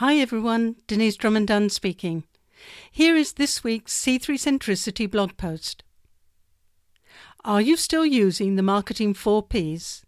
[0.00, 2.24] Hi everyone, Denyse Drummond-Dunn speaking.
[2.90, 5.84] Here is this week's C3 Centricity blog post.
[7.44, 10.06] Are you still using the marketing 4 Ps?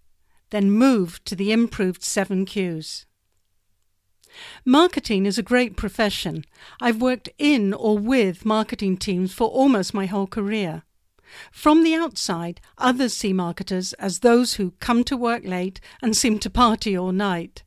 [0.48, 3.04] Then move to the improved 7 Qs.
[4.64, 6.46] Marketing is a great profession.
[6.80, 10.84] I've worked in or with marketing teams for almost my whole career.
[11.50, 16.38] From the outside, others see marketers as those who come to work late and seem
[16.38, 17.62] to party all night.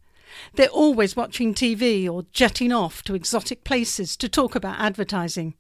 [0.54, 5.56] They're always watching TV or jetting off to exotic places to talk about advertising.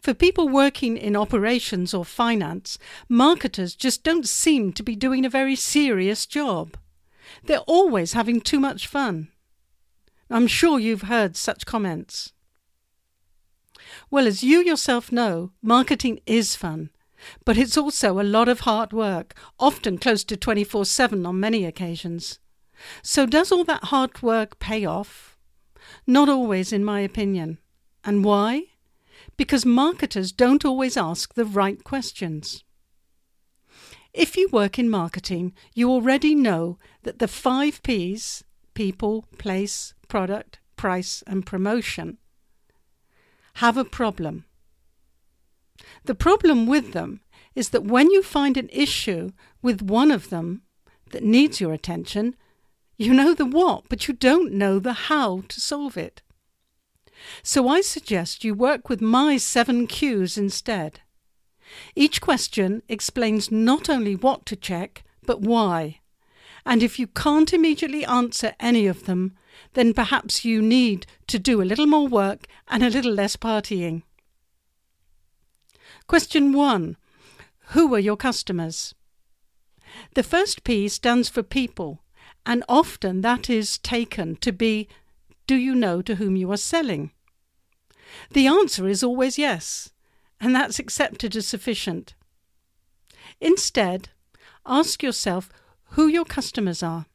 [0.00, 5.30] For people working in operations or finance, marketers just don't seem to be doing a
[5.30, 6.76] very serious job.
[7.44, 9.28] They're always having too much fun.
[10.30, 12.32] I'm sure you've heard such comments.
[14.10, 16.90] Well, as you yourself know, marketing is fun,
[17.44, 21.64] but it's also a lot of hard work, often close to 24 7 on many
[21.64, 22.38] occasions.
[23.02, 25.36] So, does all that hard work pay off?
[26.06, 27.58] Not always, in my opinion.
[28.04, 28.64] And why?
[29.36, 32.64] Because marketers don't always ask the right questions.
[34.12, 40.58] If you work in marketing, you already know that the five P's people, place, product,
[40.76, 42.18] price, and promotion
[43.54, 44.44] have a problem.
[46.04, 47.20] The problem with them
[47.54, 49.32] is that when you find an issue
[49.62, 50.62] with one of them
[51.10, 52.36] that needs your attention,
[52.96, 56.22] you know the what, but you don't know the how to solve it.
[57.42, 61.00] So I suggest you work with my seven Qs instead.
[61.94, 66.00] Each question explains not only what to check, but why.
[66.64, 69.36] And if you can't immediately answer any of them,
[69.74, 74.02] then perhaps you need to do a little more work and a little less partying.
[76.06, 76.96] Question 1
[77.68, 78.94] Who are your customers?
[80.14, 82.02] The first P stands for people,
[82.46, 84.88] and often that is taken to be
[85.48, 87.10] do you know to whom you are selling?
[88.30, 89.90] The answer is always yes,
[90.40, 92.14] and that's accepted as sufficient.
[93.40, 94.08] Instead,
[94.64, 95.50] ask yourself
[95.90, 97.06] who your customers are.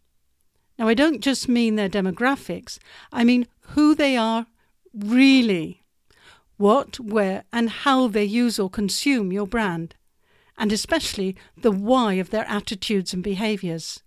[0.77, 2.77] Now, I don't just mean their demographics,
[3.11, 4.47] I mean who they are
[4.93, 5.83] really.
[6.57, 9.95] What, where, and how they use or consume your brand,
[10.57, 14.01] and especially the why of their attitudes and behaviors.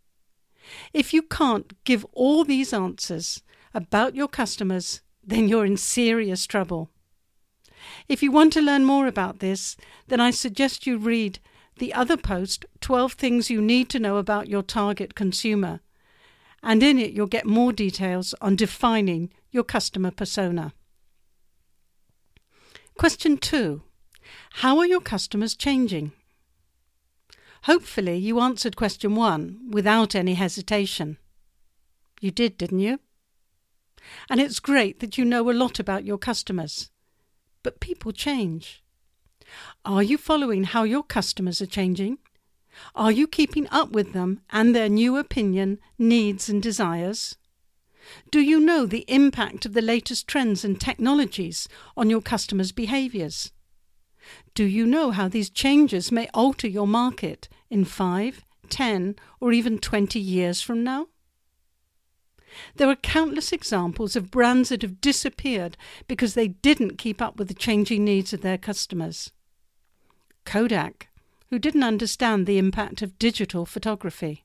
[0.93, 3.43] If you can't give all these answers
[3.73, 6.91] about your customers, then you're in serious trouble.
[8.09, 9.77] If you want to learn more about this,
[10.09, 11.39] then I suggest you read
[11.79, 15.81] the other post 12 Things You Need to Know About Your Target Consumer.
[16.63, 20.73] And in it, you'll get more details on defining your customer persona.
[22.97, 23.83] Question 2
[24.53, 26.13] How are your customers changing?
[27.65, 31.17] Hopefully, you answered question one without any hesitation.
[32.21, 33.01] You did, didn't you?
[34.29, 36.91] And it's great that you know a lot about your customers.
[37.63, 38.83] But people change.
[39.83, 42.19] Are you following how your customers are changing?
[42.95, 47.37] Are you keeping up with them and their new opinion, needs, and desires?
[48.31, 53.53] Do you know the impact of the latest trends and technologies on your customers' behaviours?
[54.55, 59.79] Do you know how these changes may alter your market in 5, 10, or even
[59.79, 61.09] 20 years from now?
[62.77, 65.77] There are countless examples of brands that have disappeared
[66.07, 69.33] because they didn't keep up with the changing needs of their customers.
[70.45, 71.09] Kodak,
[71.51, 74.45] who didn't understand the impact of digital photography.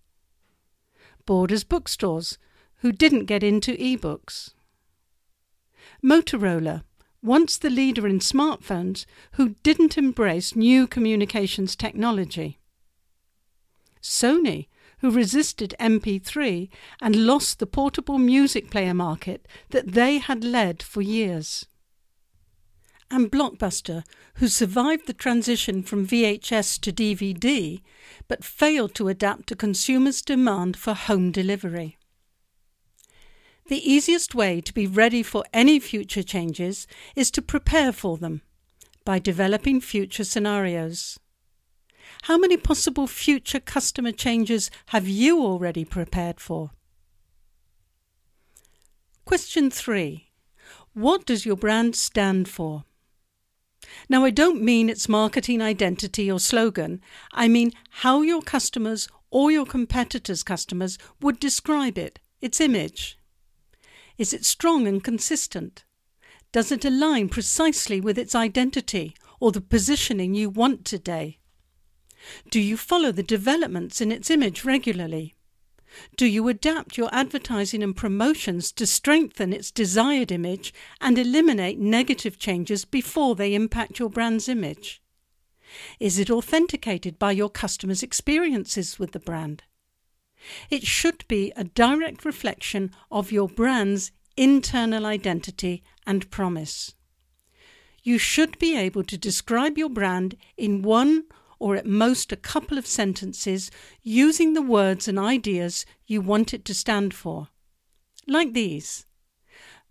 [1.27, 2.39] Borders bookstores,
[2.77, 4.55] who didn't get into e-books.
[6.03, 6.83] Motorola,
[7.21, 12.59] once the leader in smartphones, who didn't embrace new communications technology.
[14.01, 14.67] Sony,
[14.99, 16.69] who resisted MP3
[17.01, 21.65] and lost the portable music player market that they had led for years.
[23.11, 24.03] And Blockbuster,
[24.35, 27.81] who survived the transition from VHS to DVD
[28.27, 31.98] but failed to adapt to consumers' demand for home delivery.
[33.69, 38.41] The easiest way to be ready for any future changes is to prepare for them
[39.05, 41.19] by developing future scenarios.
[42.23, 46.71] How many possible future customer changes have you already prepared for?
[49.23, 50.31] Question 3.
[50.93, 52.85] What does your brand stand for?
[54.09, 57.01] Now, I don't mean its marketing identity or slogan,
[57.31, 63.18] I mean how your customers or your competitors' customers would describe it, its image.
[64.19, 65.85] Is it strong and consistent?
[66.51, 71.39] Does it align precisely with its identity or the positioning you want today?
[72.51, 75.35] Do you follow the developments in its image regularly?
[76.17, 82.37] Do you adapt your advertising and promotions to strengthen its desired image and eliminate negative
[82.37, 85.01] changes before they impact your brand's image?
[85.97, 89.63] Is it authenticated by your customers' experiences with the brand?
[90.69, 96.95] It should be a direct reflection of your brand's internal identity and promise.
[98.03, 101.25] You should be able to describe your brand in one
[101.59, 103.69] or at most a couple of sentences
[104.01, 107.49] using the words and ideas you want it to stand for.
[108.25, 109.05] Like these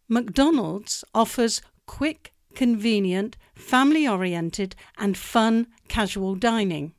[0.08, 6.94] McDonald's offers quick, convenient, family oriented, and fun casual dining.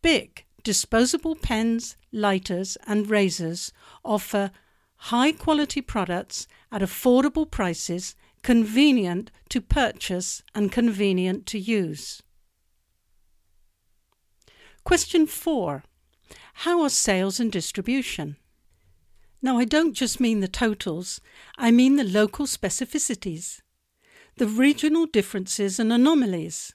[0.00, 3.72] Bic disposable pens, lighters, and razors
[4.04, 4.50] offer
[4.96, 12.20] high quality products at affordable prices, convenient to purchase and convenient to use.
[14.82, 15.84] Question 4
[16.54, 18.36] How are sales and distribution?
[19.40, 21.20] Now, I don't just mean the totals,
[21.56, 23.60] I mean the local specificities,
[24.36, 26.74] the regional differences and anomalies.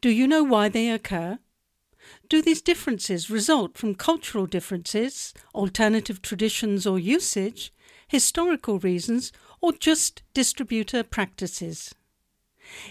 [0.00, 1.40] Do you know why they occur?
[2.28, 7.72] Do these differences result from cultural differences, alternative traditions or usage,
[8.08, 11.94] historical reasons, or just distributor practices?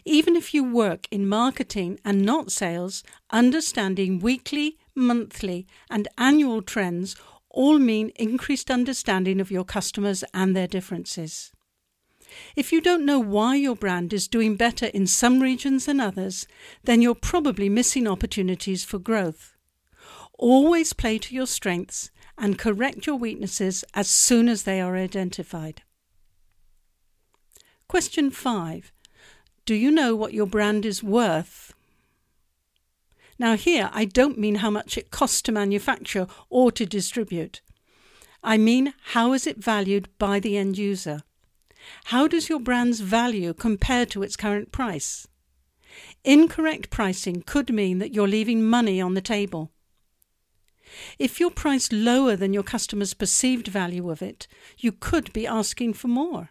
[0.03, 7.15] Even if you work in marketing and not sales, understanding weekly, monthly, and annual trends
[7.49, 11.51] all mean increased understanding of your customers and their differences.
[12.55, 16.47] If you don't know why your brand is doing better in some regions than others,
[16.83, 19.55] then you're probably missing opportunities for growth.
[20.37, 25.81] Always play to your strengths and correct your weaknesses as soon as they are identified.
[27.87, 28.91] Question 5
[29.69, 31.75] do you know what your brand is worth?
[33.37, 37.61] Now, here I don't mean how much it costs to manufacture or to distribute.
[38.43, 41.21] I mean, how is it valued by the end user?
[42.05, 45.27] How does your brand's value compare to its current price?
[46.23, 49.71] Incorrect pricing could mean that you're leaving money on the table.
[51.17, 54.47] If you're priced lower than your customer's perceived value of it,
[54.77, 56.49] you could be asking for more.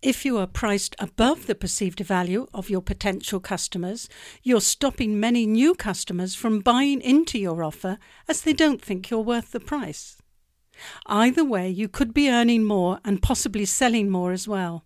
[0.00, 4.08] If you are priced above the perceived value of your potential customers,
[4.44, 7.98] you're stopping many new customers from buying into your offer
[8.28, 10.17] as they don't think you're worth the price.
[11.06, 14.84] Either way, you could be earning more and possibly selling more as well.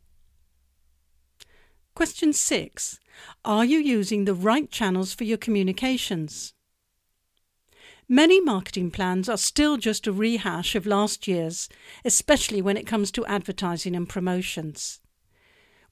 [1.95, 2.99] Question 6.
[3.45, 6.55] Are you using the right channels for your communications?
[8.09, 11.69] Many marketing plans are still just a rehash of last year's,
[12.05, 15.01] especially when it comes to advertising and promotions.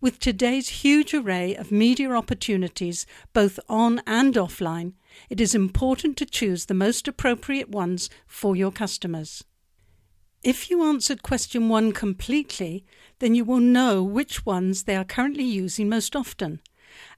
[0.01, 3.05] With today's huge array of media opportunities,
[3.35, 4.95] both on and offline,
[5.29, 9.45] it is important to choose the most appropriate ones for your customers.
[10.43, 12.87] If you answered question one completely,
[13.19, 16.61] then you will know which ones they are currently using most often.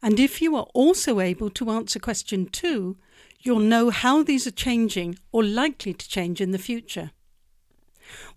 [0.03, 2.97] And if you are also able to answer question two,
[3.41, 7.12] you'll know how these are changing or likely to change in the future.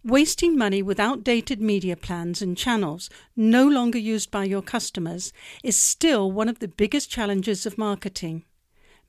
[0.04, 5.75] Wasting money with outdated media plans and channels no longer used by your customers is
[5.75, 8.46] still one of the biggest challenges of marketing.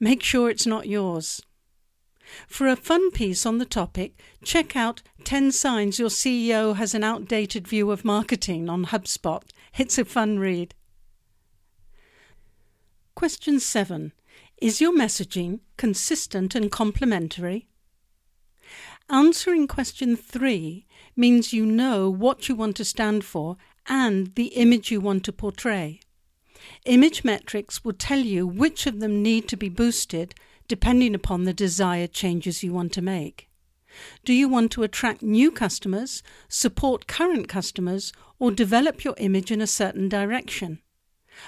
[0.00, 1.42] Make sure it's not yours.
[2.49, 7.04] For a fun piece on the topic, check out 10 Signs Your CEO Has an
[7.04, 9.42] Outdated View of Marketing on HubSpot.
[9.76, 10.75] It's a fun read.
[13.14, 14.12] Question 7.
[14.61, 17.68] Is your messaging consistent and complementary?
[19.09, 23.56] Answering question three means you know what you want to stand for
[23.87, 26.00] and the image you want to portray.
[26.87, 30.35] Image metrics will tell you which of them need to be boosted
[30.68, 33.49] depending upon the desired changes you want to make.
[34.25, 39.61] Do you want to attract new customers, support current customers, or develop your image in
[39.61, 40.80] a certain direction?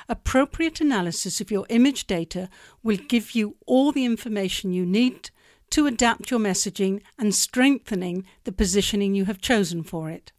[0.08, 2.48] Appropriate analysis of your image data
[2.82, 5.30] will give you all the information you need
[5.70, 10.32] to adapt your messaging and strengthening the positioning you have chosen for it.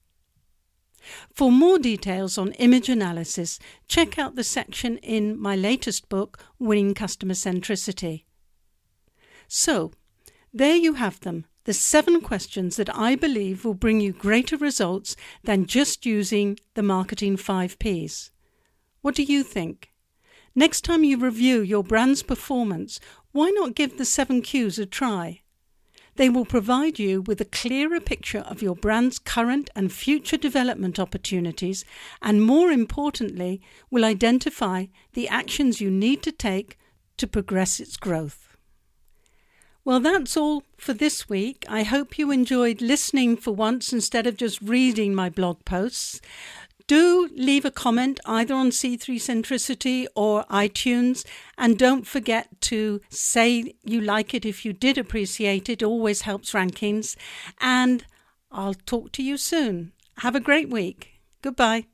[1.33, 6.93] For more details on image analysis, check out the section in my latest book, Winning
[6.93, 8.25] Customer Centricity.
[9.51, 9.91] So,
[10.53, 15.15] there you have them, the seven questions that I believe will bring you greater results
[15.44, 18.29] than just using the marketing 5 Ps.
[19.01, 19.91] What do you think?
[20.53, 23.00] Next time you review your brand's performance,
[23.32, 25.41] why not give the seven Qs a try?
[26.15, 31.00] They will provide you with a clearer picture of your brand's current and future development
[31.00, 31.86] opportunities,
[32.22, 36.77] and more importantly, will identify the actions you need to take
[37.18, 38.49] to progress its growth.
[39.89, 41.65] Well, that's all for this week.
[41.67, 46.22] I hope you enjoyed listening for once instead of just reading my blog posts.
[46.86, 51.25] Do leave a comment either on C3 Centricity or iTunes,
[51.58, 55.81] and don't forget to say you like it if you did appreciate it.
[55.81, 57.15] it always helps rankings.
[57.60, 58.05] And
[58.51, 59.93] I'll talk to you soon.
[60.19, 61.13] Have a great week.
[61.41, 61.86] Goodbye.